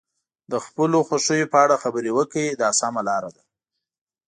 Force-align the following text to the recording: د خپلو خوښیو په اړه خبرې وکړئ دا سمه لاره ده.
د 0.51 0.53
خپلو 0.65 0.97
خوښیو 1.07 1.51
په 1.53 1.57
اړه 1.63 1.81
خبرې 1.83 2.11
وکړئ 2.17 2.47
دا 2.61 2.69
سمه 2.81 3.01
لاره 3.09 3.29
ده. 3.35 3.43